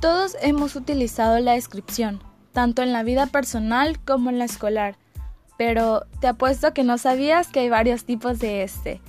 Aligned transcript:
Todos 0.00 0.34
hemos 0.40 0.76
utilizado 0.76 1.38
la 1.40 1.52
descripción, 1.52 2.22
tanto 2.52 2.80
en 2.80 2.94
la 2.94 3.02
vida 3.02 3.26
personal 3.26 4.00
como 4.00 4.30
en 4.30 4.38
la 4.38 4.46
escolar, 4.46 4.96
pero 5.58 6.06
te 6.20 6.26
apuesto 6.26 6.72
que 6.72 6.84
no 6.84 6.96
sabías 6.96 7.48
que 7.48 7.60
hay 7.60 7.68
varios 7.68 8.04
tipos 8.04 8.38
de 8.38 8.62
este. 8.62 9.02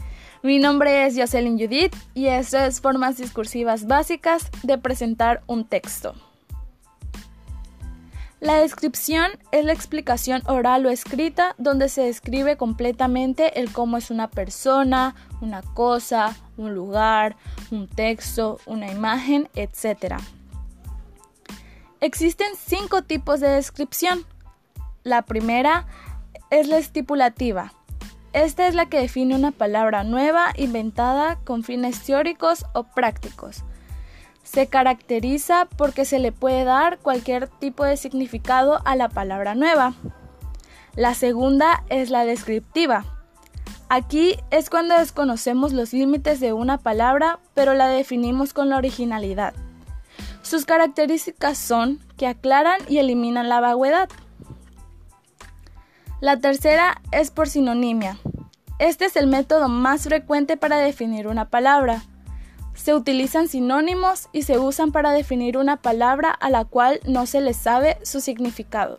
Mi 0.44 0.60
nombre 0.60 1.06
es 1.06 1.16
Jocelyn 1.18 1.58
Judith 1.58 1.96
y 2.14 2.26
esto 2.28 2.58
es 2.58 2.82
formas 2.82 3.16
discursivas 3.16 3.88
básicas 3.88 4.50
de 4.64 4.78
presentar 4.78 5.44
un 5.48 5.64
texto. 5.64 6.14
La 8.42 8.56
descripción 8.56 9.32
es 9.54 9.64
la 9.64 9.72
explicación 9.72 10.42
oral 10.46 10.86
o 10.86 10.90
escrita 10.90 11.56
donde 11.58 11.88
se 11.88 12.02
describe 12.02 12.58
completamente 12.58 13.62
el 13.62 13.72
cómo 13.72 13.96
es 13.96 14.12
una 14.12 14.30
persona, 14.30 15.16
una 15.40 15.62
cosa, 15.62 16.36
un 16.58 16.76
lugar, 16.76 17.38
un 17.70 17.88
texto, 17.88 18.60
una 18.66 18.92
imagen, 18.92 19.48
etc. 19.54 20.16
Existen 22.04 22.48
cinco 22.58 23.04
tipos 23.04 23.40
de 23.42 23.48
descripción. 23.50 24.26
La 25.04 25.22
primera 25.22 25.86
es 26.50 26.68
la 26.68 26.80
estipulativa. 26.80 27.74
Esta 28.34 28.68
es 28.68 28.74
la 28.74 28.88
que 28.88 29.00
define 29.00 29.36
una 29.36 29.52
palabra 29.52 30.04
nueva 30.04 30.52
inventada 30.58 31.38
con 31.44 31.64
fines 31.64 32.02
teóricos 32.04 32.66
o 32.74 32.86
prácticos. 32.86 33.64
Se 34.42 34.66
caracteriza 34.66 35.68
porque 35.78 36.04
se 36.06 36.18
le 36.18 36.32
puede 36.32 36.64
dar 36.64 36.98
cualquier 36.98 37.48
tipo 37.48 37.84
de 37.84 37.98
significado 37.98 38.82
a 38.84 38.96
la 38.96 39.08
palabra 39.08 39.54
nueva. 39.54 39.94
La 40.96 41.14
segunda 41.14 41.84
es 41.90 42.10
la 42.10 42.26
descriptiva. 42.26 43.06
Aquí 43.90 44.38
es 44.50 44.72
cuando 44.72 44.98
desconocemos 44.98 45.72
los 45.72 45.94
límites 45.94 46.40
de 46.40 46.52
una 46.52 46.80
palabra, 46.80 47.40
pero 47.54 47.76
la 47.76 47.90
definimos 47.90 48.54
con 48.54 48.70
la 48.70 48.78
originalidad. 48.78 49.54
Sus 50.42 50.66
características 50.66 51.58
son 51.58 52.00
que 52.18 52.28
aclaran 52.28 52.82
y 52.90 52.98
eliminan 52.98 53.50
la 53.50 53.60
vaguedad. 53.60 54.10
La 56.20 56.40
tercera 56.40 57.02
es 57.12 57.32
por 57.32 57.48
sinonimia. 57.48 58.18
Este 58.80 59.06
es 59.06 59.16
el 59.16 59.28
método 59.28 59.70
más 59.70 60.04
frecuente 60.04 60.58
para 60.58 60.78
definir 60.78 61.28
una 61.28 61.50
palabra. 61.50 62.04
Se 62.74 62.94
utilizan 62.94 63.48
sinónimos 63.48 64.30
y 64.32 64.44
se 64.44 64.58
usan 64.58 64.92
para 64.92 65.12
definir 65.12 65.58
una 65.58 65.78
palabra 65.78 66.32
a 66.32 66.50
la 66.50 66.66
cual 66.66 67.00
no 67.06 67.26
se 67.26 67.42
le 67.42 67.54
sabe 67.54 67.98
su 68.04 68.22
significado. 68.22 68.98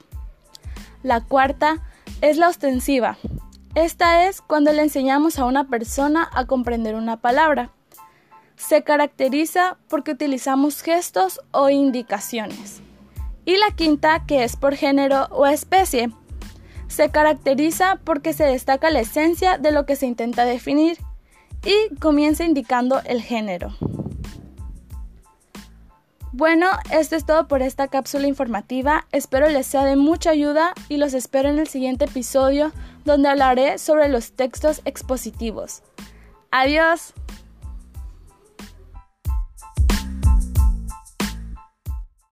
La 1.03 1.20
cuarta 1.20 1.83
es 2.20 2.37
la 2.37 2.48
ostensiva. 2.48 3.19
Esta 3.75 4.29
es 4.29 4.41
cuando 4.41 4.73
le 4.73 4.83
enseñamos 4.83 5.39
a 5.39 5.47
una 5.47 5.69
persona 5.69 6.29
a 6.33 6.45
comprender 6.47 6.95
una 6.95 7.20
palabra. 7.20 7.70
Se 8.62 8.84
caracteriza 8.84 9.77
porque 9.88 10.12
utilizamos 10.12 10.82
gestos 10.82 11.41
o 11.50 11.68
indicaciones. 11.68 12.80
Y 13.44 13.56
la 13.56 13.72
quinta, 13.74 14.24
que 14.24 14.44
es 14.44 14.55
por 14.55 14.77
género 14.77 15.27
o 15.32 15.46
especie. 15.46 16.12
Se 16.86 17.10
caracteriza 17.10 17.98
porque 18.05 18.33
se 18.33 18.44
destaca 18.44 18.90
la 18.90 19.00
esencia 19.00 19.58
de 19.58 19.72
lo 19.72 19.84
que 19.84 19.96
se 19.96 20.06
intenta 20.06 20.44
definir 20.44 20.96
y 21.64 21.92
comienza 21.96 22.44
indicando 22.44 23.02
el 23.05 23.20
género. 23.20 23.74
Bueno, 26.30 26.68
esto 26.92 27.16
es 27.16 27.27
todo 27.27 27.48
por 27.48 27.62
esta 27.62 27.88
cápsula 27.88 28.28
informativa. 28.28 29.06
Espero 29.10 29.48
les 29.48 29.66
sea 29.66 29.84
de 29.84 29.96
mucha 29.96 30.30
ayuda 30.30 30.72
y 30.88 30.98
los 30.98 31.14
espero 31.14 31.48
en 31.48 31.58
el 31.58 31.66
siguiente 31.66 32.05
episodio 32.05 32.70
donde 33.05 33.28
hablaré 33.28 33.78
sobre 33.78 34.08
los 34.08 34.33
textos 34.33 34.83
expositivos. 34.84 35.83
Adiós. 36.52 37.12